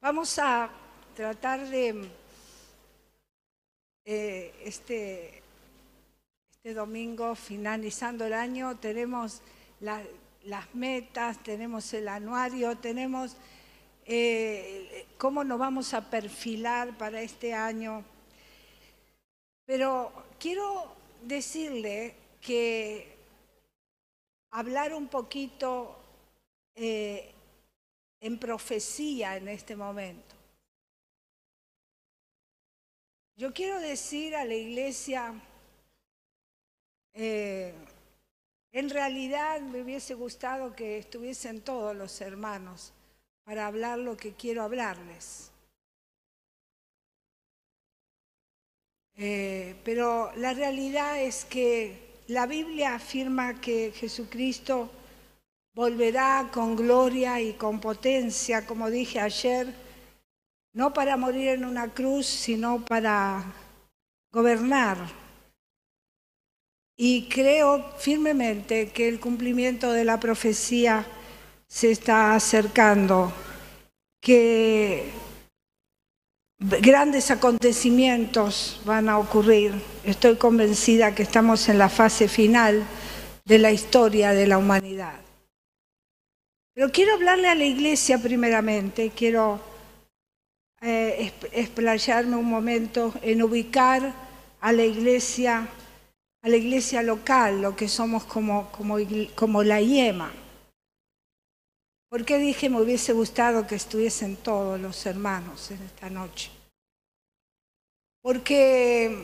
Vamos 0.00 0.38
a 0.38 0.70
tratar 1.14 1.68
de 1.68 2.08
eh, 4.06 4.54
este, 4.64 5.42
este 6.52 6.72
domingo, 6.72 7.34
finalizando 7.34 8.24
el 8.24 8.32
año, 8.32 8.78
tenemos 8.78 9.42
las 9.80 10.74
metas, 10.74 11.42
tenemos 11.42 11.92
el 11.92 12.08
anuario, 12.08 12.78
tenemos 12.78 13.36
eh, 14.06 15.06
cómo 15.18 15.44
nos 15.44 15.58
vamos 15.58 15.92
a 15.92 16.08
perfilar 16.08 16.96
para 16.96 17.20
este 17.20 17.52
año. 17.52 18.04
Pero 19.66 20.12
quiero 20.38 20.96
decirle 21.22 22.14
que 22.40 23.11
hablar 24.52 24.94
un 24.94 25.08
poquito 25.08 25.98
eh, 26.74 27.32
en 28.20 28.38
profecía 28.38 29.36
en 29.36 29.48
este 29.48 29.76
momento. 29.76 30.34
Yo 33.36 33.52
quiero 33.52 33.80
decir 33.80 34.36
a 34.36 34.44
la 34.44 34.54
iglesia, 34.54 35.34
eh, 37.14 37.74
en 38.72 38.90
realidad 38.90 39.60
me 39.60 39.82
hubiese 39.82 40.14
gustado 40.14 40.76
que 40.76 40.98
estuviesen 40.98 41.62
todos 41.62 41.96
los 41.96 42.20
hermanos 42.20 42.92
para 43.44 43.66
hablar 43.66 43.98
lo 43.98 44.16
que 44.16 44.34
quiero 44.34 44.62
hablarles. 44.62 45.50
Eh, 49.14 49.76
pero 49.84 50.32
la 50.36 50.54
realidad 50.54 51.20
es 51.20 51.44
que 51.44 52.11
la 52.32 52.46
Biblia 52.46 52.94
afirma 52.94 53.60
que 53.60 53.92
Jesucristo 53.94 54.90
volverá 55.74 56.48
con 56.50 56.76
gloria 56.76 57.40
y 57.42 57.52
con 57.52 57.78
potencia, 57.78 58.66
como 58.66 58.88
dije 58.88 59.20
ayer, 59.20 59.74
no 60.72 60.94
para 60.94 61.18
morir 61.18 61.48
en 61.48 61.66
una 61.66 61.92
cruz, 61.92 62.26
sino 62.26 62.82
para 62.86 63.44
gobernar. 64.32 64.96
Y 66.96 67.28
creo 67.28 67.92
firmemente 67.98 68.90
que 68.92 69.08
el 69.08 69.20
cumplimiento 69.20 69.92
de 69.92 70.06
la 70.06 70.18
profecía 70.18 71.04
se 71.68 71.90
está 71.90 72.34
acercando, 72.34 73.30
que 74.22 75.10
grandes 76.62 77.30
acontecimientos 77.30 78.80
van 78.84 79.08
a 79.08 79.18
ocurrir. 79.18 79.72
Estoy 80.04 80.36
convencida 80.36 81.14
que 81.14 81.22
estamos 81.22 81.68
en 81.68 81.78
la 81.78 81.88
fase 81.88 82.28
final 82.28 82.84
de 83.44 83.58
la 83.58 83.72
historia 83.72 84.32
de 84.32 84.46
la 84.46 84.58
humanidad. 84.58 85.20
Pero 86.74 86.90
quiero 86.90 87.14
hablarle 87.14 87.48
a 87.48 87.54
la 87.54 87.64
iglesia 87.64 88.18
primeramente, 88.18 89.10
quiero 89.14 89.60
eh, 90.80 91.32
explayarme 91.52 92.36
un 92.36 92.48
momento 92.48 93.12
en 93.22 93.42
ubicar 93.42 94.12
a 94.60 94.72
la 94.72 94.84
iglesia, 94.84 95.68
a 96.42 96.48
la 96.48 96.56
iglesia 96.56 97.02
local, 97.02 97.60
lo 97.60 97.76
que 97.76 97.88
somos 97.88 98.24
como, 98.24 98.70
como, 99.34 99.62
la 99.62 99.80
IEMA. 99.80 100.32
¿Por 102.12 102.26
qué 102.26 102.36
dije 102.36 102.68
me 102.68 102.78
hubiese 102.78 103.14
gustado 103.14 103.66
que 103.66 103.74
estuviesen 103.74 104.36
todos 104.36 104.78
los 104.78 105.06
hermanos 105.06 105.70
en 105.70 105.82
esta 105.82 106.10
noche? 106.10 106.50
Porque 108.20 109.16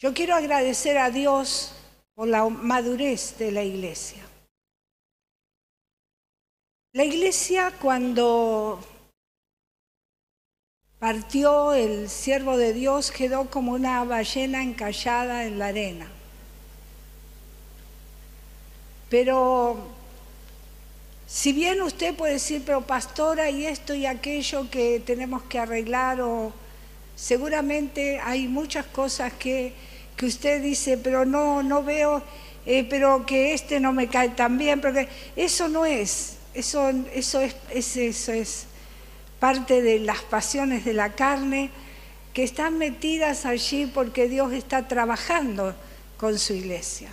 yo 0.00 0.12
quiero 0.12 0.34
agradecer 0.34 0.98
a 0.98 1.10
Dios 1.10 1.76
por 2.16 2.26
la 2.26 2.48
madurez 2.48 3.38
de 3.38 3.52
la 3.52 3.62
iglesia. 3.62 4.26
La 6.92 7.04
iglesia 7.04 7.72
cuando 7.80 8.80
partió 10.98 11.72
el 11.72 12.08
siervo 12.08 12.56
de 12.56 12.72
Dios 12.72 13.12
quedó 13.12 13.48
como 13.48 13.74
una 13.74 14.02
ballena 14.02 14.60
encallada 14.60 15.44
en 15.44 15.60
la 15.60 15.66
arena. 15.68 16.10
Pero 19.08 19.95
si 21.26 21.52
bien 21.52 21.82
usted 21.82 22.14
puede 22.14 22.34
decir, 22.34 22.62
pero 22.64 22.82
pastora, 22.82 23.50
y 23.50 23.66
esto 23.66 23.94
y 23.94 24.06
aquello 24.06 24.70
que 24.70 25.00
tenemos 25.04 25.42
que 25.44 25.58
arreglar, 25.58 26.20
o 26.20 26.52
seguramente 27.16 28.20
hay 28.20 28.46
muchas 28.46 28.86
cosas 28.86 29.32
que, 29.32 29.72
que 30.16 30.26
usted 30.26 30.62
dice, 30.62 30.96
pero 30.96 31.24
no, 31.24 31.62
no 31.64 31.82
veo, 31.82 32.22
eh, 32.64 32.86
pero 32.88 33.26
que 33.26 33.54
este 33.54 33.80
no 33.80 33.92
me 33.92 34.08
cae 34.08 34.30
tan 34.30 34.56
bien, 34.56 34.80
porque 34.80 35.08
eso 35.34 35.68
no 35.68 35.84
es. 35.84 36.36
Eso, 36.54 36.90
eso, 37.12 37.40
es, 37.40 37.96
eso 37.96 38.32
es 38.32 38.66
parte 39.38 39.82
de 39.82 39.98
las 39.98 40.22
pasiones 40.22 40.84
de 40.84 40.94
la 40.94 41.12
carne 41.12 41.70
que 42.32 42.42
están 42.44 42.78
metidas 42.78 43.46
allí 43.46 43.86
porque 43.86 44.28
Dios 44.28 44.52
está 44.52 44.88
trabajando 44.88 45.74
con 46.16 46.38
su 46.38 46.54
iglesia. 46.54 47.10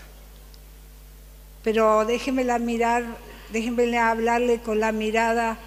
Pero 1.64 2.06
déjenmela 2.06 2.60
mirar, 2.60 3.04
déjenme 3.54 4.00
hablarle 4.00 4.62
con 4.62 4.80
la 4.80 4.92
mirada 4.92 5.60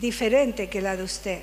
diferente 0.00 0.68
que 0.68 0.80
la 0.80 0.96
de 0.96 1.04
usted. 1.04 1.42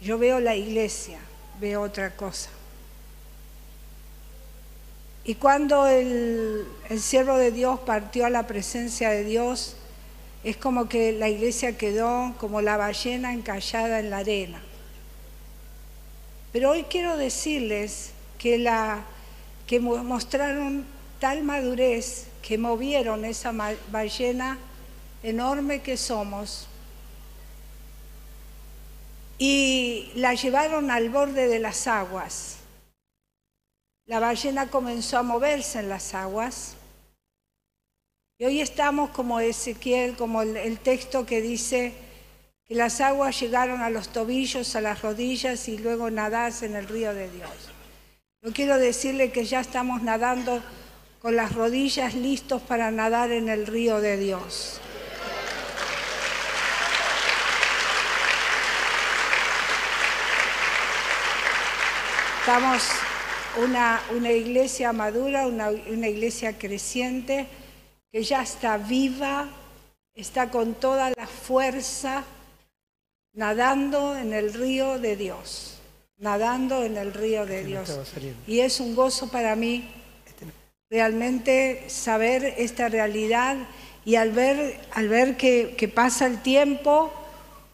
Yo 0.00 0.16
veo 0.16 0.40
la 0.40 0.56
iglesia, 0.56 1.18
veo 1.60 1.82
otra 1.82 2.16
cosa. 2.16 2.48
Y 5.24 5.34
cuando 5.34 5.86
el, 5.86 6.66
siervo 6.98 7.36
de 7.36 7.50
Dios 7.50 7.78
partió 7.80 8.24
a 8.24 8.30
la 8.30 8.46
presencia 8.46 9.10
de 9.10 9.24
Dios, 9.24 9.76
es 10.42 10.56
como 10.56 10.88
que 10.88 11.12
la 11.12 11.28
iglesia 11.28 11.76
quedó 11.76 12.34
como 12.38 12.62
la 12.62 12.78
ballena 12.78 13.34
encallada 13.34 14.00
en 14.00 14.08
la 14.08 14.18
arena. 14.18 14.62
Pero 16.52 16.70
hoy 16.70 16.84
quiero 16.84 17.18
decirles 17.18 18.12
que, 18.38 18.56
la, 18.56 19.04
que 19.66 19.78
mostraron 19.78 20.95
tal 21.18 21.42
madurez 21.42 22.28
que 22.42 22.58
movieron 22.58 23.24
esa 23.24 23.52
ballena 23.90 24.58
enorme 25.22 25.80
que 25.80 25.96
somos 25.96 26.68
y 29.38 30.12
la 30.14 30.34
llevaron 30.34 30.90
al 30.90 31.10
borde 31.10 31.48
de 31.48 31.58
las 31.58 31.86
aguas. 31.86 32.58
La 34.06 34.20
ballena 34.20 34.68
comenzó 34.68 35.18
a 35.18 35.22
moverse 35.22 35.80
en 35.80 35.88
las 35.88 36.14
aguas. 36.14 36.76
Y 38.38 38.44
hoy 38.44 38.60
estamos 38.60 39.10
como 39.10 39.40
Ezequiel, 39.40 40.16
como 40.16 40.42
el, 40.42 40.78
texto 40.78 41.26
que 41.26 41.40
dice 41.40 41.92
que 42.64 42.74
las 42.74 43.00
aguas 43.00 43.40
llegaron 43.40 43.80
a 43.80 43.90
los 43.90 44.10
tobillos, 44.10 44.76
a 44.76 44.80
las 44.80 45.02
rodillas 45.02 45.68
y 45.68 45.78
luego 45.78 46.10
nadás 46.10 46.62
en 46.62 46.76
el 46.76 46.86
río 46.86 47.14
de 47.14 47.30
Dios. 47.30 47.50
Yo 48.42 48.52
quiero 48.52 48.78
decirle 48.78 49.32
que 49.32 49.44
ya 49.44 49.60
estamos 49.60 50.02
nadando 50.02 50.62
con 51.26 51.34
las 51.34 51.56
rodillas 51.56 52.14
listos 52.14 52.62
para 52.62 52.92
nadar 52.92 53.32
en 53.32 53.48
el 53.48 53.66
río 53.66 54.00
de 54.00 54.16
Dios. 54.16 54.78
Estamos 62.38 62.80
una, 63.60 64.00
iglesia 64.30 64.92
madura, 64.92 65.48
una, 65.48 65.72
iglesia 66.08 66.56
creciente, 66.56 67.48
que 68.12 68.22
ya 68.22 68.42
está 68.42 68.78
viva, 68.78 69.48
está 70.14 70.48
con 70.52 70.74
toda 70.74 71.10
la 71.10 71.26
fuerza, 71.26 72.22
nadando 73.32 74.16
en 74.16 74.32
el 74.32 74.54
río 74.54 75.00
de 75.00 75.16
Dios, 75.16 75.80
nadando 76.18 76.84
en 76.84 76.96
el 76.96 77.12
río 77.12 77.46
de 77.46 77.64
Dios. 77.64 77.98
Y 78.46 78.60
es 78.60 78.78
un 78.78 78.94
gozo 78.94 79.26
para 79.26 79.56
mí 79.56 79.90
realmente 80.88 81.84
saber 81.88 82.54
esta 82.58 82.88
realidad 82.88 83.56
y 84.04 84.14
al 84.14 84.30
ver, 84.30 84.80
al 84.92 85.08
ver 85.08 85.36
que, 85.36 85.74
que 85.76 85.88
pasa 85.88 86.26
el 86.26 86.40
tiempo, 86.42 87.12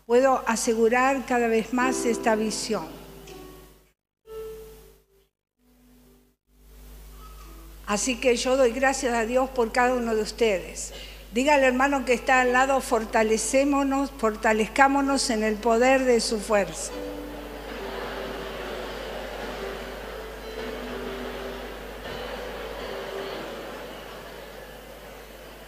puedo 0.06 0.42
asegurar 0.46 1.26
cada 1.26 1.46
vez 1.46 1.74
más 1.74 2.06
esta 2.06 2.36
visión. 2.36 2.86
Así 7.86 8.16
que 8.16 8.36
yo 8.36 8.56
doy 8.56 8.70
gracias 8.72 9.12
a 9.12 9.26
Dios 9.26 9.50
por 9.50 9.72
cada 9.72 9.92
uno 9.92 10.14
de 10.14 10.22
ustedes. 10.22 10.94
Dígale 11.34 11.66
hermano 11.66 12.06
que 12.06 12.14
está 12.14 12.40
al 12.40 12.54
lado, 12.54 12.80
fortalecémonos, 12.80 14.10
fortalezcámonos 14.16 15.28
en 15.28 15.42
el 15.42 15.56
poder 15.56 16.04
de 16.04 16.20
su 16.20 16.40
fuerza. 16.40 16.92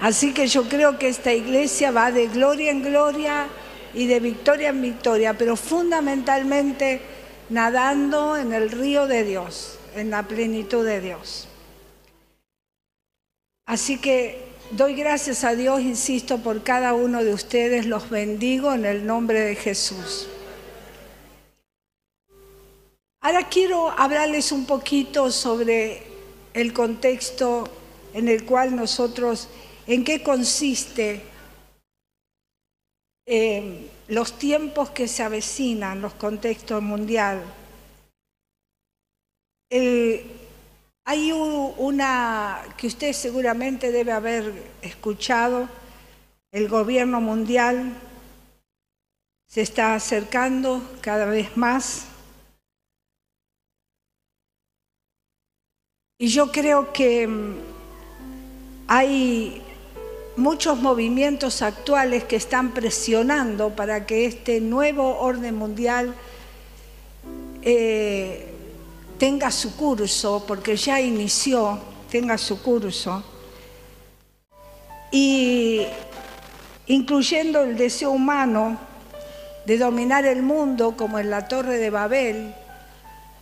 Así 0.05 0.35
que 0.35 0.49
yo 0.49 0.69
creo 0.69 0.99
que 0.99 1.09
esta 1.09 1.33
iglesia 1.33 1.91
va 1.91 2.13
de 2.13 2.27
gloria 2.27 2.71
en 2.71 2.83
gloria 2.83 3.47
y 3.95 4.07
de 4.07 4.21
victoria 4.21 4.69
en 4.69 4.83
victoria, 4.83 5.33
pero 5.33 5.57
fundamentalmente 5.57 7.01
nadando 7.49 8.37
en 8.37 8.53
el 8.53 8.71
río 8.71 9.07
de 9.07 9.25
Dios, 9.25 9.79
en 9.97 10.11
la 10.11 10.23
plenitud 10.25 10.85
de 10.85 11.01
Dios. 11.01 11.49
Así 13.65 13.97
que 13.97 14.45
doy 14.73 14.95
gracias 14.95 15.43
a 15.43 15.55
Dios, 15.55 15.81
insisto, 15.81 16.37
por 16.37 16.63
cada 16.63 16.93
uno 16.93 17.25
de 17.25 17.33
ustedes, 17.33 17.87
los 17.87 18.11
bendigo 18.11 18.75
en 18.75 18.85
el 18.85 19.07
nombre 19.07 19.41
de 19.41 19.55
Jesús. 19.55 20.29
Ahora 23.23 23.49
quiero 23.49 23.89
hablarles 23.89 24.53
un 24.53 24.67
poquito 24.67 25.31
sobre 25.31 26.03
el 26.53 26.75
contexto 26.75 27.67
en 28.13 28.29
el 28.29 28.45
cual 28.45 28.77
nosotros, 28.77 29.49
en 29.87 30.05
qué 30.05 30.23
consiste 30.23 31.23
eh, 33.27 33.91
los 34.09 34.39
tiempos 34.39 34.91
que 34.91 35.09
se 35.09 35.23
avecinan, 35.23 36.03
los 36.03 36.15
contextos 36.15 36.83
mundial. 36.83 37.43
hay 41.07 41.33
una 41.33 42.63
que 42.77 42.87
usted 42.87 43.13
seguramente 43.13 43.91
debe 43.91 44.13
haber 44.13 44.53
escuchado, 44.83 45.69
el 46.53 46.69
gobierno 46.69 47.21
mundial 47.21 47.93
se 49.49 49.63
está 49.63 49.95
acercando 49.95 50.83
cada 51.01 51.27
vez 51.27 51.57
más. 51.57 52.07
Y 56.19 56.29
yo 56.29 56.53
creo 56.53 56.93
que 56.93 57.27
mm, 57.27 57.55
hay 58.87 59.64
muchos 60.37 60.79
movimientos 60.79 61.63
actuales 61.63 62.25
que 62.25 62.37
están 62.37 62.73
presionando 62.73 63.71
para 63.71 64.07
que 64.07 64.27
este 64.27 64.61
nuevo 64.61 65.19
orden 65.19 65.55
mundial 65.55 66.15
eh, 67.63 68.53
tenga 69.19 69.51
su 69.51 69.77
curso, 69.77 70.45
porque 70.47 70.77
ya 70.77 71.01
inició, 71.01 71.79
tenga 72.11 72.37
su 72.37 72.61
curso, 72.63 73.23
y 75.11 75.87
incluyendo 76.87 77.63
el 77.63 77.77
deseo 77.77 78.11
humano 78.11 78.79
de 79.65 79.79
dominar 79.79 80.27
el 80.27 80.43
mundo 80.43 80.97
como 80.97 81.19
en 81.19 81.31
la 81.31 81.47
Torre 81.49 81.79
de 81.79 81.91
Babel, 81.91 82.55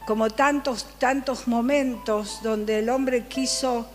como 0.06 0.30
tantos, 0.30 0.86
tantos 0.98 1.48
momentos 1.48 2.40
donde 2.42 2.80
el 2.80 2.90
hombre 2.90 3.26
quiso 3.26 3.86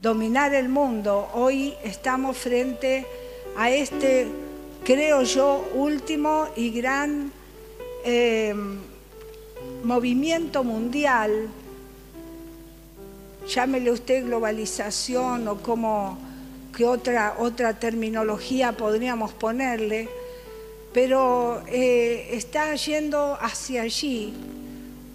dominar 0.00 0.54
el 0.54 0.70
mundo, 0.70 1.28
hoy 1.34 1.74
estamos 1.84 2.36
frente 2.38 3.06
a 3.56 3.70
este, 3.70 4.28
creo 4.82 5.22
yo, 5.24 5.68
último 5.74 6.46
y 6.56 6.70
gran 6.70 7.30
eh, 8.04 8.54
movimiento 9.84 10.64
mundial, 10.64 11.48
llámele 13.46 13.90
usted 13.90 14.24
globalización 14.24 15.46
o 15.48 15.56
como 15.60 16.18
que 16.74 16.86
otra, 16.86 17.36
otra 17.38 17.78
terminología 17.78 18.72
podríamos 18.72 19.34
ponerle, 19.34 20.08
pero 20.94 21.62
eh, 21.66 22.30
está 22.32 22.74
yendo 22.74 23.36
hacia 23.38 23.82
allí 23.82 24.32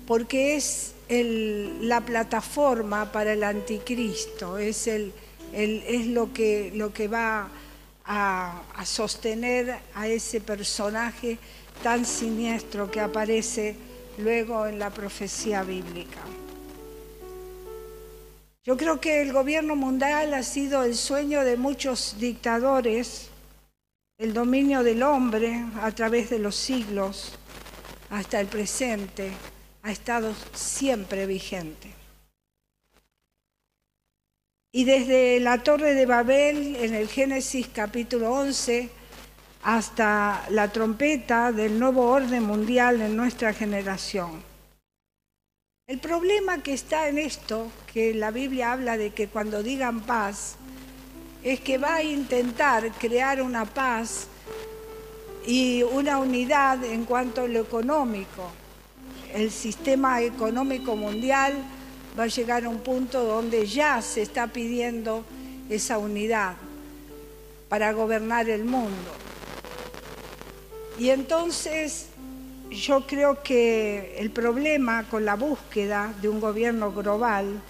porque 0.05 0.55
es 0.55 0.94
la 1.07 2.01
plataforma 2.01 3.11
para 3.11 3.33
el 3.33 3.43
anticristo, 3.43 4.57
es, 4.57 4.87
lo, 6.07 6.33
que, 6.33 7.09
va 7.11 7.49
a, 8.05 8.61
sostener 8.83 9.77
a 9.93 10.07
ese 10.07 10.41
personaje 10.41 11.37
tan 11.83 12.05
siniestro 12.05 12.89
que 12.89 13.01
aparece 13.01 13.75
luego 14.17 14.65
en 14.65 14.79
la 14.79 14.89
profecía 14.89 15.63
bíblica. 15.63 16.21
Yo 18.63 18.75
creo 18.77 18.99
que 18.99 19.21
el 19.21 19.31
gobierno 19.31 19.75
mundial 19.75 20.33
ha 20.33 20.41
sido 20.41 20.83
el 20.83 20.95
sueño 20.95 21.43
de 21.43 21.55
muchos 21.55 22.15
dictadores, 22.19 23.29
el 24.17 24.33
dominio 24.33 24.81
del 24.81 25.03
hombre 25.03 25.65
a 25.81 25.91
través 25.91 26.31
de 26.31 26.39
los 26.39 26.55
siglos 26.55 27.33
hasta 28.09 28.39
el 28.39 28.47
presente 28.47 29.31
ha 29.85 29.91
estado 29.91 30.33
siempre 30.55 31.27
vigente. 31.27 31.91
Y 34.71 34.83
desde 34.83 35.39
la 35.39 35.61
Torre 35.61 35.93
de 35.93 36.07
Babel, 36.07 36.75
en 36.77 36.95
el 36.95 37.07
Génesis 37.07 37.67
capítulo 37.67 38.33
11, 38.33 38.89
hasta 39.61 40.43
la 40.49 40.69
trompeta 40.71 41.51
del 41.51 41.77
nuevo 41.77 42.09
orden 42.09 42.43
mundial 42.45 42.99
en 42.99 43.15
nuestra 43.15 43.53
generación. 43.53 44.41
El 45.85 45.99
problema 45.99 46.63
que 46.63 46.73
está 46.73 47.07
en 47.07 47.19
esto, 47.19 47.71
que 47.93 48.15
la 48.15 48.31
Biblia 48.31 48.71
habla 48.71 48.97
de 48.97 49.11
que 49.11 49.27
cuando 49.27 49.61
digan 49.61 50.01
paz, 50.01 50.55
es 51.43 51.59
que 51.59 51.77
va 51.77 51.97
a 51.97 52.03
intentar 52.03 52.91
crear 52.93 53.39
una 53.39 53.65
paz 53.65 54.29
y 55.45 55.83
una 55.83 56.17
unidad 56.17 56.83
en 56.83 57.05
cuanto 57.05 57.41
a 57.41 57.47
lo 57.47 57.59
económico 57.59 58.64
el 59.33 59.51
sistema 59.51 60.21
económico 60.21 60.95
mundial 60.95 61.53
va 62.17 62.23
a 62.23 62.27
llegar 62.27 62.65
a 62.65 62.69
un 62.69 62.79
punto 62.79 63.23
donde 63.23 63.65
ya 63.65 64.01
se 64.01 64.21
está 64.21 64.47
pidiendo 64.47 65.23
esa 65.69 65.97
unidad 65.97 66.55
para 67.69 67.91
gobernar 67.91 68.49
el 68.49 68.65
mundo. 68.65 69.11
Y 70.97 71.09
entonces 71.09 72.07
yo 72.69 73.05
creo 73.05 73.43
que 73.43 74.15
el 74.17 74.31
problema 74.31 75.07
con 75.09 75.25
la 75.25 75.35
búsqueda 75.35 76.13
de 76.21 76.29
un 76.29 76.39
gobierno 76.39 76.91
global 76.91 77.61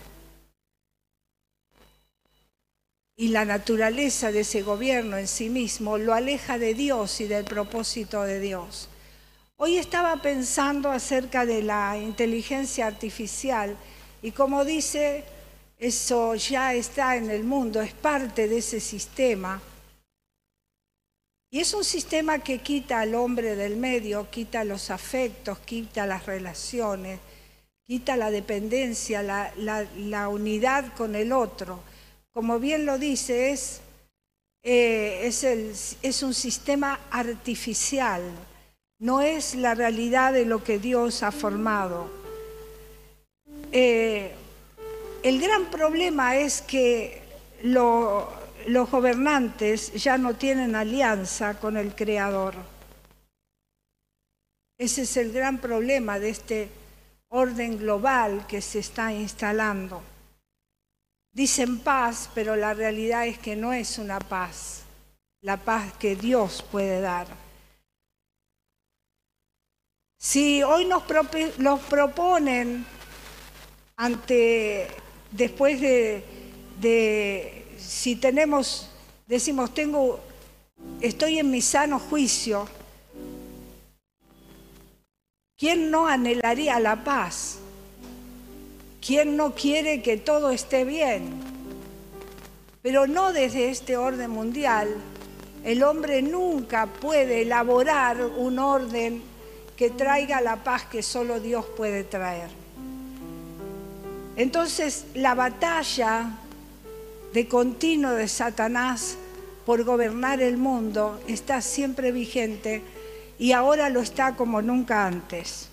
y 3.18 3.30
la 3.30 3.46
naturaleza 3.46 4.32
de 4.32 4.42
ese 4.42 4.62
gobierno 4.62 5.18
en 5.18 5.28
sí 5.28 5.50
mismo 5.50 5.98
lo 5.98 6.14
aleja 6.14 6.58
de 6.58 6.74
Dios 6.74 7.22
y 7.22 7.28
del 7.28 7.46
propósito 7.46 8.24
de 8.24 8.40
Dios. 8.40 8.90
Hoy 9.58 9.78
estaba 9.78 10.18
pensando 10.22 10.92
acerca 10.92 11.46
de 11.46 11.64
la 11.64 11.98
inteligencia 11.98 12.88
artificial 12.88 13.78
y 14.22 14.32
como 14.32 14.66
dice, 14.66 15.24
eso 15.78 16.36
ya 16.36 16.74
está 16.74 17.16
en 17.16 17.32
el 17.32 17.46
mundo, 17.46 17.82
es 17.82 17.94
parte 17.94 18.50
de 18.50 18.58
ese 18.58 18.82
sistema. 18.82 19.62
Y 21.50 21.62
es 21.62 21.74
un 21.74 21.86
sistema 21.86 22.40
que 22.40 22.58
quita 22.58 23.00
al 23.00 23.16
hombre 23.16 23.56
del 23.56 23.78
medio, 23.78 24.30
quita 24.30 24.66
los 24.66 24.90
afectos, 24.90 25.60
quita 25.60 26.06
las 26.06 26.26
relaciones, 26.26 27.22
quita 27.86 28.18
la 28.18 28.32
dependencia, 28.32 29.24
la, 29.24 30.28
unidad 30.28 30.94
con 30.96 31.16
el 31.16 31.32
otro. 31.32 31.80
Como 32.34 32.60
bien 32.60 32.86
lo 32.86 32.98
dice, 32.98 33.52
es, 33.52 33.80
eh, 34.64 35.32
es, 36.02 36.24
un 36.24 36.34
sistema 36.34 37.00
artificial 37.10 38.22
no 39.00 39.22
es 39.22 39.56
la 39.56 39.76
realidad 39.76 40.34
de 40.34 40.46
lo 40.46 40.64
que 40.64 40.80
Dios 40.80 41.24
ha 41.24 41.32
formado. 41.32 42.10
Eh, 43.72 44.34
el 45.24 45.42
gran 45.42 45.66
problema 45.66 46.38
es 46.38 46.62
que 46.62 47.22
los 47.64 48.90
gobernantes 48.92 49.94
ya 49.94 50.18
no 50.18 50.36
tienen 50.36 50.76
alianza 50.76 51.60
con 51.60 51.78
el 51.78 51.96
Creador. 51.96 52.56
Ese 54.78 55.04
es 55.04 55.18
el 55.18 55.32
gran 55.32 55.60
problema 55.60 56.20
de 56.20 56.30
este 56.30 56.70
orden 57.30 57.78
global 57.78 58.46
que 58.48 58.62
se 58.62 58.80
está 58.80 59.12
instalando. 59.14 60.02
Dicen 61.32 61.80
paz, 61.80 62.30
pero 62.34 62.56
la 62.56 62.74
realidad 62.74 63.28
es 63.28 63.40
que 63.40 63.56
no 63.56 63.74
es 63.74 63.98
una 63.98 64.20
paz, 64.20 64.84
la 65.42 65.58
paz 65.58 65.94
que 65.98 66.16
Dios 66.16 66.64
puede 66.72 67.02
dar. 67.02 67.45
Si 70.26 70.64
hoy 70.64 70.86
nos, 70.86 71.04
proponen 71.82 72.84
ante, 73.96 74.88
después 75.32 75.80
de, 75.80 77.68
si 77.78 78.16
tenemos, 78.16 78.90
decimos, 79.28 79.72
tengo, 79.76 80.20
estoy 81.00 81.38
en 81.38 81.52
mi 81.52 81.62
sano 81.62 82.00
juicio, 82.00 82.68
¿quién 85.60 85.92
no 85.92 86.08
anhelaría 86.08 86.80
la 86.80 87.04
paz? 87.04 87.60
¿Quién 89.06 89.38
no 89.38 89.54
quiere 89.54 90.02
que 90.02 90.18
todo 90.18 90.50
esté 90.50 90.86
bien? 90.86 91.40
Pero 92.82 93.06
no 93.06 93.32
desde 93.32 93.70
este 93.70 93.96
orden 93.96 94.32
mundial. 94.32 94.90
El 95.64 95.84
hombre 95.84 96.24
nunca 96.24 96.88
puede 96.88 97.44
elaborar 97.44 98.26
un 98.26 98.58
orden 98.58 99.35
que 99.78 99.90
traiga 99.90 100.42
la 100.42 100.64
paz 100.64 100.86
que 100.86 101.04
solo 101.04 101.40
Dios 101.40 101.66
puede 101.78 102.04
traer. 102.04 102.50
Entonces 104.38 105.06
la 105.14 105.36
batalla 105.36 106.32
de 107.34 107.48
continuo 107.48 108.12
de 108.12 108.28
Satanás 108.28 109.18
por 109.66 109.84
gobernar 109.84 110.42
el 110.42 110.58
mundo 110.58 111.20
está 111.28 111.62
siempre 111.62 112.12
vigente 112.12 112.82
y 113.38 113.52
ahora 113.52 113.90
lo 113.90 114.02
está 114.02 114.36
como 114.36 114.62
nunca 114.62 115.06
antes. 115.06 115.70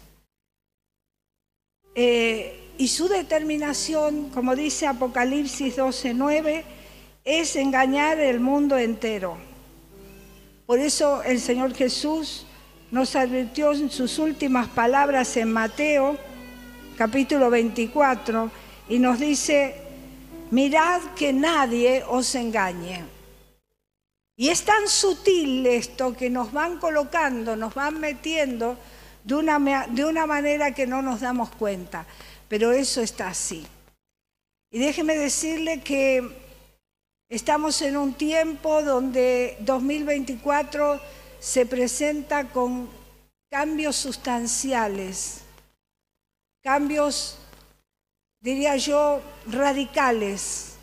Eh, 1.95 2.59
y 2.79 2.89
su 2.89 3.07
determinación, 3.09 4.31
como 4.31 4.57
dice 4.57 4.87
Apocalipsis 4.87 5.77
12:9, 5.77 6.65
es 7.25 7.55
engañar 7.57 8.19
el 8.19 8.41
mundo 8.41 8.79
entero. 8.79 9.37
Por 10.67 10.79
eso 10.79 11.23
el 11.23 11.39
Señor 11.39 11.75
Jesús 11.75 12.47
nos 12.93 13.17
advirtió 13.17 13.73
en 13.73 13.91
sus 13.91 14.19
últimas 14.19 14.69
palabras 14.69 15.39
en 15.39 15.51
Mateo 15.51 16.19
capítulo 16.99 17.49
24 17.49 18.51
y 18.91 18.99
nos 18.99 19.19
dice, 19.19 19.75
mirad 20.51 21.01
que 21.17 21.33
nadie 21.33 22.05
os 22.07 22.35
engañe. 22.35 23.03
Y 24.37 24.51
es 24.51 24.65
tan 24.65 24.89
sutil 24.89 25.67
esto 25.67 26.15
que 26.15 26.29
nos 26.29 26.53
van 26.53 26.79
colocando, 26.79 27.57
nos 27.57 27.75
van 27.75 27.99
metiendo 27.99 28.77
de 29.25 29.37
una, 29.37 29.87
de 29.89 30.05
una 30.05 30.27
manera 30.27 30.75
que 30.75 30.87
no 30.87 31.01
nos 31.01 31.21
damos 31.21 31.49
cuenta, 31.49 32.05
pero 32.47 32.73
eso 32.73 33.01
está 33.01 33.29
así. 33.29 33.67
Y 34.71 34.79
déjeme 34.79 35.17
decirle 35.17 35.81
que 35.81 36.29
estamos 37.31 37.81
en 37.81 37.97
un 37.97 38.13
tiempo 38.13 38.83
donde 38.83 39.57
2024 39.61 41.22
se 41.43 41.67
presenta 41.67 42.51
con 42.51 42.89
cambios 43.51 43.97
sustanciales, 43.97 45.41
cambios, 46.63 47.37
diría 48.39 48.77
yo, 48.77 49.21
radicales 49.49 50.77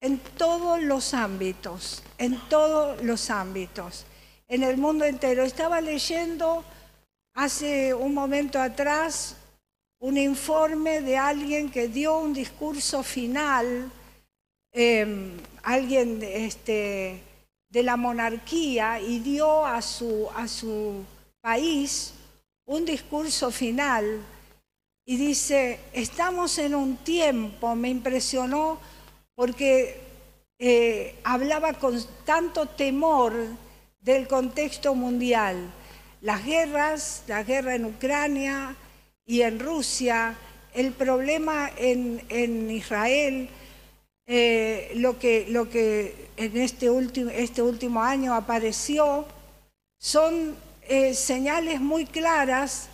en 0.00 0.20
todos 0.20 0.80
los 0.80 1.14
ámbitos, 1.14 2.04
en 2.16 2.38
todos 2.48 3.02
los 3.02 3.28
ámbitos, 3.28 4.06
en 4.46 4.62
el 4.62 4.78
mundo 4.78 5.04
entero. 5.04 5.42
Estaba 5.42 5.80
leyendo 5.80 6.64
hace 7.34 7.92
un 7.92 8.14
momento 8.14 8.60
atrás 8.60 9.34
un 9.98 10.16
informe 10.16 11.00
de 11.00 11.18
alguien 11.18 11.72
que 11.72 11.88
dio 11.88 12.18
un 12.18 12.32
discurso 12.32 13.02
final, 13.02 13.90
em, 14.70 15.36
alguien 15.64 16.22
este, 16.22 17.20
de 17.72 17.82
la 17.82 17.96
monarquía, 17.96 19.00
y 19.00 19.18
dio 19.18 19.66
a 19.66 19.80
su, 19.82 20.28
a 20.36 20.46
su 20.46 21.02
país 21.40 22.12
un 22.66 22.84
discurso 22.84 23.50
final. 23.50 24.20
Y 25.04 25.16
dice, 25.16 25.80
estamos 25.92 26.58
en 26.58 26.74
un 26.74 26.98
tiempo, 26.98 27.74
me 27.74 27.88
impresionó, 27.88 28.78
porque 29.34 30.00
eh, 30.58 31.16
hablaba 31.24 31.72
con 31.72 31.98
tanto 32.24 32.66
temor 32.66 33.32
del 34.00 34.28
contexto 34.28 34.94
mundial. 34.94 35.72
Las 36.20 36.44
guerras, 36.44 37.24
la 37.26 37.42
guerra 37.42 37.74
en 37.74 37.86
Ucrania 37.86 38.76
y 39.26 39.40
en 39.42 39.58
Rusia, 39.58 40.36
el 40.74 40.92
problema 40.92 41.70
en, 41.76 42.70
Israel, 42.70 43.48
eh, 44.26 44.92
lo, 44.96 45.18
que, 45.18 45.46
lo 45.48 45.68
que 45.68 46.28
en 46.36 46.56
este 46.56 46.90
último, 46.90 47.30
este 47.30 47.62
último 47.62 48.02
año 48.02 48.34
apareció, 48.34 49.26
son 49.98 50.56
eh, 50.82 51.14
señales 51.14 51.80
muy 51.80 52.06
claras 52.06 52.88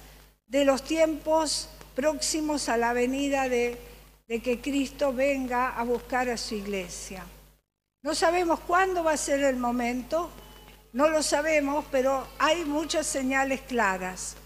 de 0.47 0.65
los 0.65 0.83
tiempos 0.83 1.69
próximos 1.95 2.69
a 2.69 2.77
la 2.77 2.93
venida 2.93 3.49
de 3.49 3.89
de 4.29 4.41
que 4.41 4.61
Cristo 4.61 5.13
venga 5.15 5.71
a 5.71 5.83
buscar 5.85 6.29
a 6.29 6.37
su 6.37 6.55
iglesia. 6.55 7.25
No 8.03 8.15
sabemos 8.15 8.61
cuándo 8.61 9.03
va 9.03 9.13
a 9.13 9.17
ser 9.17 9.43
el 9.43 9.57
momento, 9.57 10.31
no 10.93 11.09
lo 11.09 11.23
sabemos, 11.23 11.87
pero 11.91 12.27
hay 12.39 12.65
muchas 12.67 13.07
señales 13.07 13.63
claras. 13.63 14.37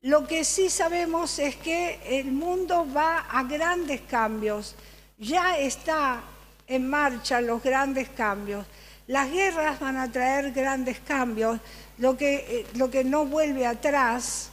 Lo 0.00 0.26
que 0.26 0.44
sí 0.44 0.70
sabemos 0.70 1.38
es 1.38 1.56
que 1.56 2.00
el 2.06 2.32
mundo 2.32 2.86
va 2.96 3.18
a 3.18 3.42
grandes 3.42 4.00
cambios, 4.00 4.74
ya 5.18 5.58
está 5.58 6.22
en 6.66 6.88
marcha 6.88 7.40
los 7.40 7.62
grandes 7.62 8.08
cambios. 8.08 8.66
Las 9.06 9.30
guerras 9.30 9.78
van 9.78 9.96
a 9.96 10.10
traer 10.10 10.52
grandes 10.52 10.98
cambios, 11.00 11.60
lo 11.98 12.16
que, 12.16 12.34
eh, 12.34 12.66
lo 12.74 12.90
que 12.90 13.04
no 13.04 13.24
vuelve 13.24 13.66
atrás 13.66 14.50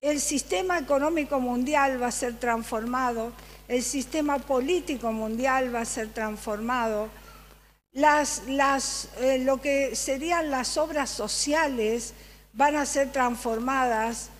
el 0.00 0.20
sistema 0.20 0.78
económico 0.78 1.40
mundial 1.40 2.00
va 2.00 2.06
a 2.06 2.12
ser 2.12 2.38
transformado, 2.38 3.32
el 3.66 3.82
sistema 3.82 4.38
político 4.38 5.10
mundial 5.10 5.74
va 5.74 5.80
a 5.80 5.84
ser 5.84 6.10
transformado, 6.10 7.08
las, 7.92 9.08
eh, 9.18 9.40
lo 9.40 9.60
que 9.60 9.96
serían 9.96 10.52
las 10.52 10.76
obras 10.76 11.10
sociales 11.10 12.14
van 12.52 12.76
a 12.76 12.86
ser 12.86 13.10
transformadas, 13.10 14.30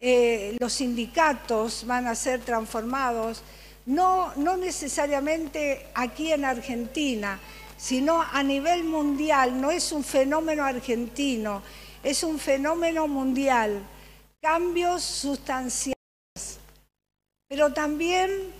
eh, 0.00 0.56
los 0.58 0.72
sindicatos 0.72 1.86
van 1.86 2.06
a 2.06 2.14
ser 2.14 2.40
transformados, 2.40 3.42
no, 3.86 4.34
no 4.36 4.56
necesariamente 4.56 5.88
aquí 5.94 6.32
en 6.32 6.44
Argentina, 6.44 7.38
sino 7.76 8.22
a 8.22 8.42
nivel 8.42 8.84
mundial, 8.84 9.60
no 9.60 9.70
es 9.70 9.92
un 9.92 10.04
fenómeno 10.04 10.64
argentino, 10.64 11.62
es 12.02 12.22
un 12.22 12.38
fenómeno 12.38 13.08
mundial 13.08 13.82
cambios 14.44 15.02
sustanciales, 15.02 15.96
pero 17.48 17.72
también 17.72 18.52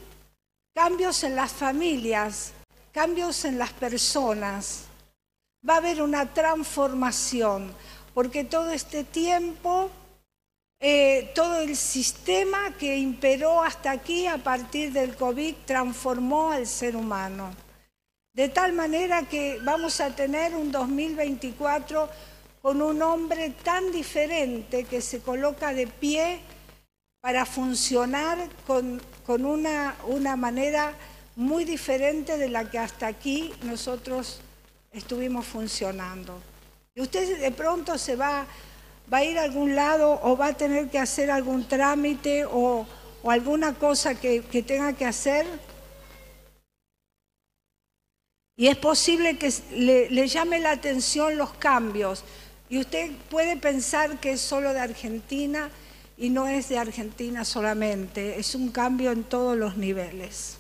cambios 0.75 1.23
en 1.25 1.37
las 1.37 1.53
familias, 1.53 2.55
cambios 2.91 3.45
en 3.45 3.59
las 3.59 3.75
personas. 3.75 4.85
Va 5.69 5.75
a 5.75 5.77
haber 5.77 6.01
una 6.01 6.33
transformación, 6.33 7.71
porque 8.15 8.45
todo 8.45 8.71
este 8.71 9.05
tiempo, 9.05 9.91
eh, 10.81 11.33
todo 11.35 11.61
el 11.61 11.77
sistema 11.77 12.75
que 12.79 12.97
imperó 12.97 13.63
hasta 13.63 13.91
aquí 13.91 14.27
a 14.27 14.39
partir 14.39 14.93
del 14.93 15.17
COVID 15.17 15.55
transformó 15.65 16.53
al 16.53 16.67
ser 16.67 16.97
humano. 16.97 17.51
De 18.35 18.49
tal 18.49 18.73
manera 18.73 19.23
que 19.23 19.61
vamos 19.63 20.01
a 20.01 20.15
tener 20.15 20.55
un 20.55 20.73
2024 20.73 22.09
con 22.61 22.83
un 22.83 23.01
hombre 23.03 23.51
tan 23.51 23.93
diferente 23.93 24.85
que 24.85 25.01
se 25.01 25.21
coloca 25.21 25.73
de 25.73 25.87
pie 25.87 26.41
para 27.21 27.47
funcionar 27.47 28.39
con, 28.67 29.01
una, 29.27 29.95
una 30.07 30.37
manera 30.37 30.93
muy 31.37 31.65
diferente 31.65 32.37
de 32.37 32.49
la 32.49 32.71
que 32.71 32.79
hasta 32.79 33.07
aquí 33.07 33.53
nosotros 33.63 34.41
estuvimos 34.93 35.47
funcionando. 35.47 36.41
Y 36.95 37.01
usted 37.01 37.41
de 37.41 37.51
pronto 37.51 37.99
se 37.99 38.17
va, 38.17 38.47
va 39.13 39.19
a 39.19 39.25
ir 39.25 39.39
a 39.39 39.43
algún 39.43 39.75
lado 39.75 40.21
o 40.23 40.37
va 40.37 40.49
a 40.49 40.57
tener 40.57 40.89
que 40.89 40.99
hacer 40.99 41.31
algún 41.31 41.67
trámite 41.67 42.45
o, 42.45 42.87
alguna 43.25 43.75
cosa 43.75 44.15
que, 44.15 44.43
tenga 44.67 44.93
que 44.93 45.07
hacer. 45.07 45.47
Y 48.57 48.69
es 48.69 48.77
posible 48.77 49.39
que 49.39 49.53
le, 49.73 50.29
llame 50.29 50.61
la 50.61 50.73
atención 50.73 51.39
los 51.39 51.53
cambios. 51.55 52.25
Y 52.69 52.79
usted 52.79 53.11
puede 53.31 53.57
pensar 53.57 54.21
que 54.21 54.33
es 54.33 54.41
solo 54.41 54.73
de 54.73 54.81
Argentina 54.81 55.71
y 56.17 56.31
no 56.31 56.47
es 56.47 56.69
de 56.69 56.79
Argentina 56.79 57.45
solamente, 57.45 58.39
es 58.39 58.55
un 58.55 58.71
cambio 58.71 59.11
en 59.11 59.25
todos 59.25 59.57
los 59.57 59.77
niveles. 59.77 60.59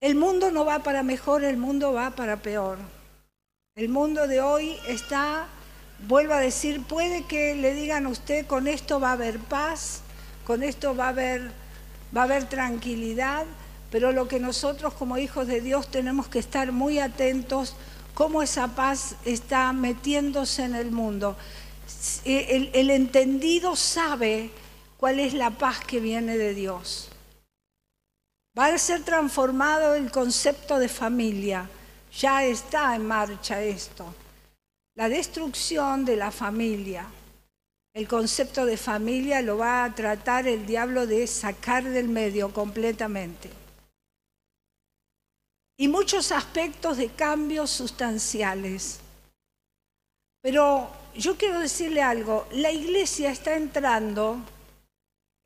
El 0.00 0.14
mundo 0.14 0.52
no 0.52 0.64
va 0.64 0.78
para 0.80 1.02
mejor, 1.02 1.42
el 1.42 1.56
mundo 1.56 1.92
va 1.92 2.10
para 2.10 2.36
peor. 2.36 2.78
El 3.74 3.88
mundo 3.88 4.28
de 4.28 4.40
hoy 4.40 4.76
está, 4.86 5.48
vuelvo 6.06 6.34
a 6.34 6.40
decir, 6.40 6.82
puede 6.84 7.24
que 7.24 7.54
le 7.54 7.74
digan 7.74 8.06
a 8.06 8.10
usted, 8.10 8.46
con 8.46 8.68
esto 8.68 9.00
va 9.00 9.10
a 9.10 9.12
haber 9.12 9.38
paz, 9.38 10.02
con 10.44 10.62
esto 10.62 10.94
va 10.94 11.06
a 11.06 11.08
haber, 11.08 11.52
tranquilidad, 12.48 13.44
pero 13.90 14.12
lo 14.12 14.28
que 14.28 14.38
nosotros 14.38 14.94
como 14.94 15.18
hijos 15.18 15.46
de 15.46 15.60
Dios 15.60 15.90
tenemos 15.90 16.28
que 16.28 16.38
estar 16.38 16.72
muy 16.72 16.98
atentos 16.98 17.74
cómo 18.14 18.42
esa 18.42 18.68
paz 18.68 19.16
está 19.24 19.72
metiéndose 19.72 20.64
en 20.64 20.74
el 20.74 20.90
mundo. 20.90 21.36
El, 22.24 22.70
el, 22.74 22.90
entendido 22.90 23.76
sabe 23.76 24.50
cuál 24.96 25.20
es 25.20 25.34
la 25.34 25.50
paz 25.50 25.80
que 25.80 26.00
viene 26.00 26.36
de 26.36 26.54
Dios. 26.54 27.08
Va 28.58 28.66
a 28.66 28.78
ser 28.78 29.04
transformado 29.04 29.94
el 29.94 30.10
concepto 30.10 30.78
de 30.78 30.88
familia. 30.88 31.70
Ya 32.18 32.44
está 32.44 32.96
en 32.96 33.06
marcha 33.06 33.62
esto. 33.62 34.04
La 34.98 35.08
destrucción 35.08 36.04
de 36.04 36.16
la 36.16 36.32
familia. 36.32 37.06
El 37.94 38.08
concepto 38.08 38.66
de 38.66 38.76
familia 38.76 39.40
lo 39.42 39.56
va 39.56 39.84
a 39.84 39.94
tratar 39.94 40.48
el 40.48 40.66
diablo 40.66 41.06
de 41.06 41.24
sacar 41.28 41.84
del 41.84 42.08
medio 42.08 42.52
completamente 42.52 43.48
y 45.76 45.86
muchos 45.86 46.32
aspectos 46.32 46.96
de 46.96 47.10
cambios 47.10 47.70
sustanciales. 47.70 48.98
Pero 50.42 50.90
yo 51.14 51.36
quiero 51.36 51.60
decirle 51.60 52.02
algo, 52.02 52.48
la 52.50 52.72
iglesia 52.72 53.30
está 53.30 53.54
entrando 53.54 54.40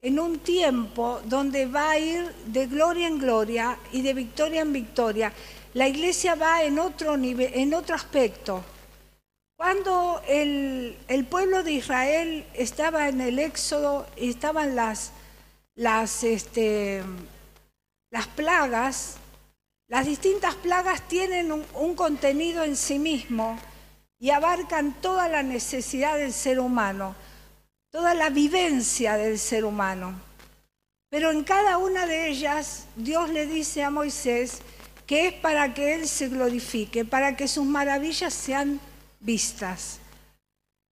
en 0.01 0.19
un 0.19 0.39
tiempo 0.39 1.21
donde 1.27 1.67
va 1.67 1.91
a 1.91 1.99
ir 1.99 2.25
de 2.47 2.69
gloria 2.69 3.07
en 3.07 3.19
gloria 3.19 3.79
y 3.93 4.01
de 4.01 4.15
victoria 4.15 4.63
en 4.63 4.73
victoria. 4.73 5.31
La 5.75 5.89
iglesia 5.89 6.37
va 6.37 6.63
en 6.63 6.79
otro, 6.79 7.19
nivel, 7.19 7.53
en 7.53 7.75
otro 7.75 7.95
aspecto. 7.95 8.65
Cuando 9.63 10.21
el, 10.27 10.97
pueblo 11.31 11.63
de 11.63 11.71
Israel 11.71 12.45
estaba 12.53 13.09
en 13.09 13.21
el 13.21 13.39
éxodo 13.39 14.09
estaban 14.17 14.75
las, 14.75 15.13
las, 15.77 16.25
este, 16.25 17.01
las 18.11 18.27
plagas, 18.27 19.19
Las 19.87 20.07
distintas 20.07 20.57
plagas 20.57 21.07
tienen 21.07 21.53
un, 21.53 21.95
contenido 21.95 22.65
en 22.65 22.75
sí 22.75 22.99
mismo 22.99 23.57
y 24.19 24.31
abarcan 24.31 25.01
toda 25.01 25.29
la 25.29 25.45
necesidad 25.45 26.19
del 26.19 26.33
ser 26.33 26.59
humano, 26.59 27.15
toda 27.93 28.15
la 28.15 28.31
vivencia 28.31 29.17
del 29.17 29.39
ser 29.39 29.65
humano. 29.65 30.13
Pero 31.09 31.31
en 31.31 31.45
cada 31.45 31.79
una 31.79 32.07
de 32.07 32.27
ellas 32.31 32.87
Dios 32.97 33.31
le 33.31 33.47
dice 33.47 33.85
a 33.85 33.91
Moisés 33.91 34.61
que 35.07 35.29
es 35.29 35.35
para 35.35 35.73
que 35.73 35.95
Él 35.95 36.09
se 36.09 36.27
glorifique, 36.27 37.05
para 37.05 37.37
que 37.37 37.47
sus 37.47 37.65
maravillas 37.65 38.35
sean 38.35 38.81
vistas. 39.23 39.99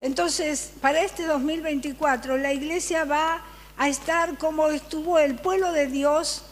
Entonces, 0.00 0.72
para 0.80 1.02
este 1.02 1.26
2024 1.26 2.38
la 2.38 2.52
iglesia 2.52 3.04
va 3.04 3.42
a 3.76 3.88
estar 3.88 4.38
como 4.38 4.68
estuvo 4.68 5.18
el 5.18 5.34
pueblo 5.37 5.72
de 5.72 5.87
Dios 5.87 6.44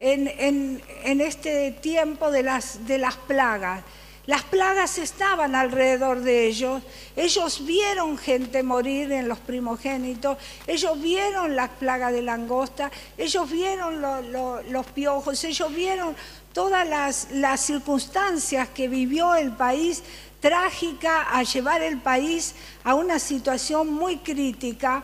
en, 0.00 0.80
este 1.20 1.72
tiempo 1.72 2.30
de 2.30 2.42
las, 2.42 2.86
de 2.86 2.98
las 2.98 3.16
plagas. 3.16 3.82
Las 4.26 4.42
plagas 4.42 4.96
estaban 4.96 5.54
alrededor 5.54 6.22
de 6.22 6.46
ellos, 6.46 6.82
ellos 7.14 7.66
vieron 7.66 8.16
gente 8.16 8.62
morir 8.62 9.12
en 9.12 9.28
los 9.28 9.38
primogénitos, 9.38 10.38
ellos 10.66 10.98
vieron 10.98 11.54
la 11.56 11.68
plaga 11.68 12.10
de 12.10 12.22
langosta, 12.22 12.90
ellos 13.18 13.50
vieron 13.50 14.00
los 14.00 14.86
piojos, 14.86 15.44
ellos 15.44 15.74
vieron 15.74 16.16
todas 16.54 16.88
las, 16.88 17.28
las 17.32 17.60
circunstancias 17.60 18.68
que 18.70 18.88
vivió 18.88 19.34
el 19.34 19.52
país 19.52 20.02
trágica 20.44 21.22
a 21.30 21.42
llevar 21.42 21.80
el 21.80 22.02
país 22.02 22.54
a 22.84 22.94
una 22.94 23.18
situación 23.18 23.90
muy 23.90 24.18
crítica, 24.18 25.02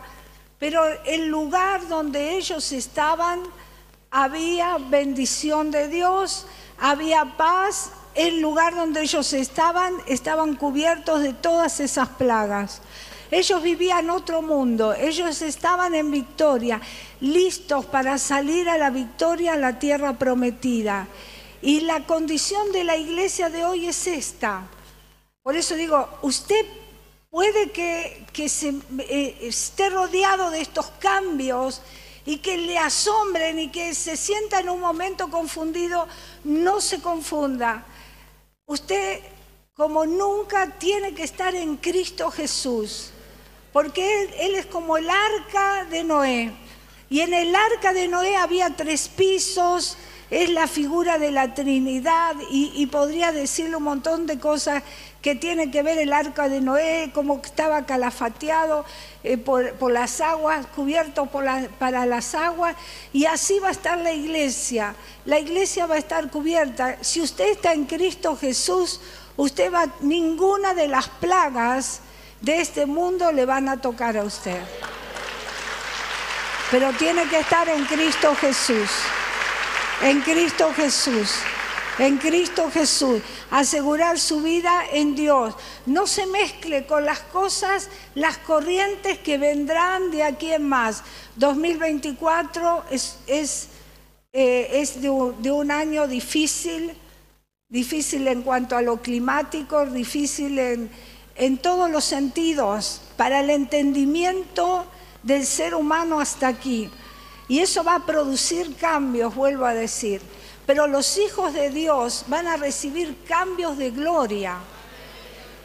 pero 0.59 0.83
el 1.03 1.29
lugar 1.29 1.87
donde 1.87 2.37
ellos 2.37 2.71
estaban 2.71 3.39
había 4.11 4.77
bendición 4.77 5.71
de 5.71 5.87
Dios, 5.87 6.45
había 6.79 7.37
paz, 7.37 7.89
el 8.13 8.39
lugar 8.39 8.75
donde 8.75 9.01
ellos 9.01 9.33
estaban 9.33 9.95
estaban 10.05 10.53
cubiertos 10.57 11.23
de 11.23 11.33
todas 11.33 11.79
esas 11.79 12.09
plagas. 12.09 12.83
Ellos 13.31 13.63
vivían 13.63 14.11
otro 14.11 14.43
mundo, 14.43 14.93
ellos 14.93 15.41
estaban 15.41 15.95
en 15.95 16.11
victoria, 16.11 16.79
listos 17.19 17.87
para 17.87 18.19
salir 18.19 18.69
a 18.69 18.77
la 18.77 18.91
victoria 18.91 19.53
a 19.53 19.57
la 19.57 19.79
tierra 19.79 20.19
prometida. 20.19 21.07
Y 21.63 21.79
la 21.79 22.05
condición 22.05 22.71
de 22.71 22.83
la 22.83 22.95
iglesia 22.95 23.49
de 23.49 23.65
hoy 23.65 23.87
es 23.87 24.05
esta. 24.05 24.67
Por 25.43 25.55
eso 25.55 25.75
digo, 25.75 26.07
usted 26.21 26.65
puede 27.31 27.71
que, 27.71 28.27
eh, 28.37 29.37
esté 29.41 29.89
rodeado 29.89 30.51
de 30.51 30.61
estos 30.61 30.87
cambios 30.99 31.81
y 32.25 32.37
que 32.37 32.57
le 32.57 32.77
asombren 32.77 33.57
y 33.57 33.71
que 33.71 33.95
se 33.95 34.17
sienta 34.17 34.59
en 34.59 34.69
un 34.69 34.79
momento 34.79 35.29
confundido, 35.31 36.07
no 36.43 36.79
se 36.79 37.01
confunda. 37.01 37.85
Usted 38.67 39.19
como 39.73 40.05
nunca 40.05 40.77
tiene 40.77 41.15
que 41.15 41.23
estar 41.23 41.55
en 41.55 41.77
Cristo 41.77 42.29
Jesús, 42.29 43.09
porque 43.73 44.25
él, 44.37 44.55
es 44.55 44.67
como 44.67 44.97
el 44.97 45.09
arca 45.09 45.85
de 45.85 46.03
Noé. 46.03 46.53
Y 47.11 47.19
en 47.19 47.33
el 47.33 47.53
arca 47.53 47.91
de 47.91 48.07
Noé 48.07 48.37
había 48.37 48.69
tres 48.69 49.09
pisos, 49.09 49.97
es 50.29 50.49
la 50.49 50.65
figura 50.65 51.19
de 51.19 51.29
la 51.31 51.53
Trinidad 51.53 52.37
y, 52.49 52.85
podría 52.85 53.33
decirle 53.33 53.75
un 53.75 53.83
montón 53.83 54.25
de 54.27 54.39
cosas 54.39 54.81
que 55.21 55.35
tienen 55.35 55.71
que 55.71 55.83
ver 55.83 55.97
el 55.97 56.13
arca 56.13 56.47
de 56.47 56.61
Noé, 56.61 57.11
cómo 57.13 57.41
estaba 57.43 57.85
calafateado 57.85 58.85
eh, 59.25 59.35
por, 59.35 59.91
las 59.91 60.21
aguas, 60.21 60.65
cubierto 60.67 61.25
para 61.25 62.05
las 62.05 62.33
aguas, 62.33 62.77
y 63.11 63.25
así 63.25 63.59
va 63.59 63.67
a 63.67 63.71
estar 63.71 63.97
la 63.97 64.13
iglesia. 64.13 64.95
La 65.25 65.37
iglesia 65.37 65.87
va 65.87 65.95
a 65.95 65.99
estar 65.99 66.31
cubierta. 66.31 66.97
Si 67.01 67.19
usted 67.19 67.49
está 67.49 67.73
en 67.73 67.87
Cristo 67.87 68.37
Jesús, 68.37 69.01
usted 69.35 69.69
va, 69.69 69.85
ninguna 69.99 70.73
de 70.73 70.87
las 70.87 71.09
plagas 71.09 71.99
de 72.39 72.61
este 72.61 72.85
mundo 72.85 73.33
le 73.33 73.45
van 73.45 73.67
a 73.67 73.81
tocar 73.81 74.15
a 74.15 74.23
usted. 74.23 74.61
Pero 76.71 76.91
tiene 76.93 77.27
que 77.27 77.39
estar 77.39 77.67
en 77.69 77.85
Cristo 77.85 78.33
Jesús 78.35 78.89
en 80.01 80.21
Cristo 80.21 80.73
Jesús. 80.75 81.31
En 81.99 82.17
Cristo 82.17 82.71
Jesús, 82.71 83.21
asegurar 83.51 84.17
su 84.17 84.41
vida 84.41 84.81
en 84.91 85.13
Dios. 85.13 85.53
No 85.85 86.07
se 86.07 86.25
mezcle 86.25 86.85
con 86.87 87.05
las 87.05 87.19
cosas, 87.19 87.89
las 88.15 88.37
corrientes 88.39 89.19
que 89.19 89.37
vendrán 89.37 90.09
de 90.09 90.23
aquí 90.23 90.51
en 90.51 90.67
más. 90.67 91.03
2024 91.35 92.85
es, 92.89 93.17
es, 93.27 93.67
eh, 94.33 94.69
es 94.71 95.01
de, 95.01 95.09
un, 95.09 95.69
año 95.69 96.07
difícil, 96.07 96.93
difícil 97.67 98.27
en 98.27 98.41
cuanto 98.41 98.77
a 98.77 98.81
lo 98.81 99.01
climático, 99.01 99.85
difícil 99.85 100.57
en, 100.57 100.89
en 101.35 101.57
todos 101.57 101.91
los 101.91 102.05
sentidos, 102.05 103.01
para 103.17 103.41
el 103.41 103.49
entendimiento 103.49 104.85
del 105.23 105.45
ser 105.45 105.75
humano 105.75 106.19
hasta 106.19 106.47
aquí. 106.47 106.89
Y 107.47 107.59
eso 107.59 107.83
va 107.83 107.95
a 107.95 108.05
producir 108.05 108.75
cambios, 108.75 109.35
vuelvo 109.35 109.65
a 109.65 109.73
decir. 109.73 110.21
Pero 110.65 110.87
los 110.87 111.17
hijos 111.17 111.53
de 111.53 111.69
Dios 111.69 112.25
van 112.27 112.47
a 112.47 112.57
recibir 112.57 113.23
cambios 113.27 113.77
de 113.77 113.91
gloria, 113.91 114.57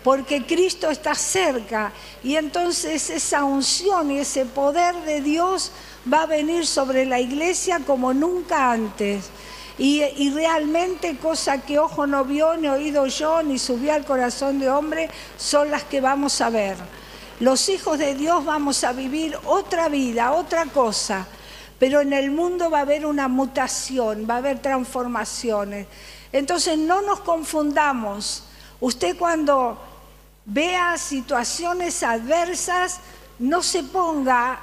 porque 0.02 0.44
Cristo 0.44 0.90
está 0.90 1.14
cerca. 1.14 1.92
Y 2.24 2.36
entonces 2.36 3.10
esa 3.10 3.44
unción 3.44 4.10
y 4.10 4.18
ese 4.18 4.46
poder 4.46 4.94
de 5.04 5.20
Dios 5.20 5.70
va 6.12 6.22
a 6.22 6.26
venir 6.26 6.66
sobre 6.66 7.04
la 7.04 7.20
iglesia 7.20 7.80
como 7.86 8.12
nunca 8.12 8.72
antes. 8.72 9.30
Y, 9.78 10.30
realmente 10.30 11.18
cosa 11.18 11.60
que 11.60 11.78
ojo 11.78 12.06
no 12.06 12.24
vio, 12.24 12.56
ni 12.56 12.66
oído 12.66 13.06
yo, 13.06 13.42
ni 13.42 13.58
subió 13.58 13.92
al 13.92 14.06
corazón 14.06 14.58
de 14.58 14.70
hombre, 14.70 15.10
son 15.36 15.70
las 15.70 15.84
que 15.84 16.00
vamos 16.00 16.40
a 16.40 16.48
ver. 16.48 16.76
Los 17.40 17.68
hijos 17.68 17.98
de 17.98 18.14
Dios 18.14 18.44
vamos 18.44 18.82
a 18.84 18.92
vivir 18.92 19.36
otra 19.44 19.88
vida, 19.88 20.32
otra 20.32 20.66
cosa 20.66 21.26
pero 21.78 22.00
en 22.00 22.12
el 22.12 22.30
mundo 22.30 22.70
va 22.70 22.78
a 22.78 22.82
haber 22.82 23.04
una 23.04 23.28
mutación, 23.28 24.26
va 24.28 24.34
a 24.34 24.38
haber 24.38 24.60
transformaciones. 24.60 25.86
Entonces 26.32 26.78
no 26.78 27.02
nos 27.02 27.20
confundamos. 27.20 28.44
Usted 28.80 29.16
cuando 29.16 29.78
vea 30.44 30.96
situaciones 30.96 32.02
adversas, 32.02 33.00
no 33.38 33.62
se 33.62 33.82
ponga 33.82 34.58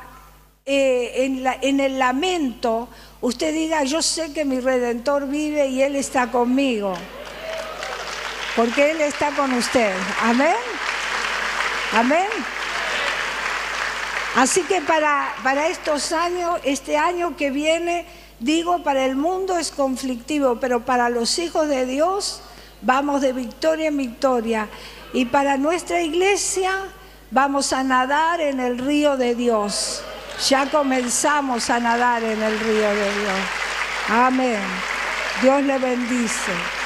eh, 0.66 1.26
en, 1.26 1.46
en 1.62 1.80
el 1.80 2.00
lamento, 2.00 2.88
usted 3.22 3.54
diga, 3.54 3.84
yo 3.84 4.02
sé 4.02 4.34
que 4.34 4.46
mi 4.46 4.60
redentor 4.60 5.28
vive 5.28 5.68
y 5.68 5.82
Él 5.84 5.96
está 5.96 6.32
conmigo, 6.32 6.94
porque 8.56 8.92
Él 8.92 9.02
está 9.02 9.32
con 9.32 9.54
usted. 9.54 9.94
Amén. 10.22 10.56
Amén. 11.92 12.28
Así 14.36 14.64
que 14.64 14.82
para, 14.82 15.34
para 15.44 15.68
estos 15.68 16.12
años, 16.12 16.60
este 16.64 16.98
año 16.98 17.38
que 17.38 17.52
viene, 17.52 18.06
digo, 18.40 18.84
para 18.84 19.06
el 19.06 19.16
mundo 19.16 19.58
es 19.58 19.70
conflictivo, 19.72 20.60
pero 20.60 20.86
para 20.86 21.10
los 21.10 21.38
hijos 21.38 21.68
de 21.68 21.86
Dios 21.86 22.42
vamos 22.82 23.22
de 23.22 23.34
victoria 23.34 23.90
en 23.90 23.98
victoria. 23.98 24.68
Y 25.14 25.26
para 25.26 25.58
nuestra 25.58 26.02
iglesia 26.02 26.72
vamos 27.30 27.74
a 27.74 27.84
nadar 27.84 28.42
en 28.42 28.60
el 28.60 28.80
río 28.80 29.18
de 29.18 29.36
Dios. 29.36 30.02
Ya 30.50 30.66
comenzamos 30.70 31.70
a 31.70 31.80
nadar 31.80 32.24
en 32.24 32.42
el 32.42 32.60
río 32.60 32.90
de 32.90 33.20
Dios. 33.20 33.40
Amén. 34.10 34.60
Dios 35.42 35.62
le 35.64 35.78
bendice. 35.78 36.83